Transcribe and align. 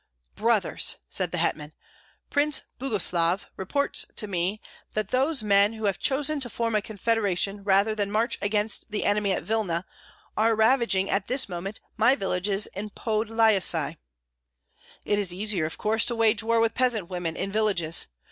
"Brothers!" 0.33 0.95
said 1.09 1.29
the 1.31 1.37
hetman, 1.37 1.73
"Prince 2.31 2.63
Boguslav 2.79 3.45
reports 3.55 4.03
to 4.15 4.25
me 4.25 4.59
that 4.93 5.09
those 5.09 5.43
men 5.43 5.73
who 5.73 5.85
have 5.85 5.99
chosen 5.99 6.39
to 6.39 6.49
form 6.49 6.73
a 6.73 6.81
confederation 6.81 7.63
rather 7.63 7.93
than 7.93 8.09
march 8.09 8.35
against 8.41 8.89
the 8.89 9.05
enemy 9.05 9.31
at 9.31 9.43
Vilna, 9.43 9.85
are 10.35 10.55
ravaging 10.55 11.07
at 11.11 11.27
this 11.27 11.47
moment 11.47 11.81
my 11.97 12.15
villages 12.15 12.65
in 12.73 12.89
Podlyasye. 12.89 13.97
It 15.05 15.19
is 15.19 15.31
easier 15.31 15.67
of 15.67 15.77
course 15.77 16.03
to 16.05 16.15
wage 16.15 16.41
war 16.41 16.59
with 16.59 16.73
peasant 16.73 17.07
women 17.07 17.35
in 17.35 17.51
villages. 17.51 18.07